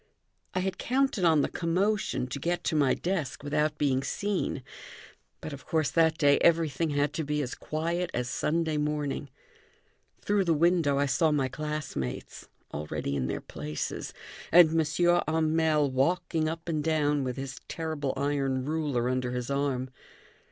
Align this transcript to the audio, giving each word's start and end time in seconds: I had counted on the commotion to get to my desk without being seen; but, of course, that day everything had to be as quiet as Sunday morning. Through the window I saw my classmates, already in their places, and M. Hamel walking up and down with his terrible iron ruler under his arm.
I 0.55 0.61
had 0.61 0.79
counted 0.79 1.23
on 1.25 1.41
the 1.43 1.47
commotion 1.47 2.25
to 2.29 2.39
get 2.39 2.63
to 2.63 2.75
my 2.75 2.95
desk 2.95 3.43
without 3.43 3.77
being 3.77 4.01
seen; 4.01 4.63
but, 5.41 5.53
of 5.53 5.67
course, 5.67 5.91
that 5.91 6.17
day 6.17 6.39
everything 6.39 6.89
had 6.89 7.13
to 7.13 7.23
be 7.23 7.39
as 7.43 7.53
quiet 7.53 8.09
as 8.11 8.27
Sunday 8.27 8.77
morning. 8.77 9.29
Through 10.19 10.45
the 10.45 10.55
window 10.55 10.97
I 10.97 11.05
saw 11.05 11.29
my 11.31 11.49
classmates, 11.49 12.47
already 12.73 13.15
in 13.15 13.27
their 13.27 13.41
places, 13.41 14.11
and 14.51 14.69
M. 14.71 15.21
Hamel 15.27 15.91
walking 15.91 16.49
up 16.49 16.67
and 16.67 16.83
down 16.83 17.23
with 17.23 17.37
his 17.37 17.59
terrible 17.67 18.13
iron 18.17 18.65
ruler 18.65 19.07
under 19.07 19.33
his 19.33 19.51
arm. 19.51 19.91